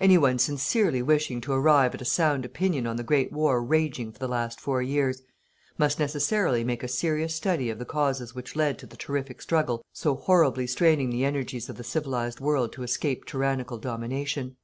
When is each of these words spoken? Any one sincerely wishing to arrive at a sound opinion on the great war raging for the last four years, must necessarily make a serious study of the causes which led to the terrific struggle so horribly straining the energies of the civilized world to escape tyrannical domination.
Any 0.00 0.18
one 0.18 0.40
sincerely 0.40 1.00
wishing 1.00 1.40
to 1.42 1.52
arrive 1.52 1.94
at 1.94 2.02
a 2.02 2.04
sound 2.04 2.44
opinion 2.44 2.88
on 2.88 2.96
the 2.96 3.04
great 3.04 3.30
war 3.30 3.62
raging 3.62 4.10
for 4.10 4.18
the 4.18 4.26
last 4.26 4.60
four 4.60 4.82
years, 4.82 5.22
must 5.78 6.00
necessarily 6.00 6.64
make 6.64 6.82
a 6.82 6.88
serious 6.88 7.36
study 7.36 7.70
of 7.70 7.78
the 7.78 7.84
causes 7.84 8.34
which 8.34 8.56
led 8.56 8.80
to 8.80 8.86
the 8.88 8.96
terrific 8.96 9.40
struggle 9.40 9.84
so 9.92 10.16
horribly 10.16 10.66
straining 10.66 11.10
the 11.10 11.24
energies 11.24 11.68
of 11.68 11.76
the 11.76 11.84
civilized 11.84 12.40
world 12.40 12.72
to 12.72 12.82
escape 12.82 13.26
tyrannical 13.26 13.78
domination. 13.78 14.56